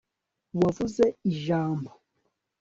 wavuze 0.61 1.03
ijambo 1.29 1.91